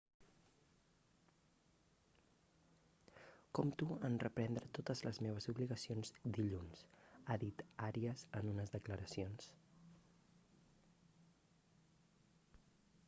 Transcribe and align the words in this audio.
compto 3.57 3.89
en 4.07 4.15
reprendre 4.27 4.71
totes 4.77 5.03
les 5.07 5.19
meves 5.25 5.47
obligacions 5.53 6.11
dilluns 6.37 6.81
ha 7.25 7.37
dit 7.45 7.61
arias 7.89 8.23
en 8.41 8.49
unes 8.55 8.73
declaracions 8.77 9.51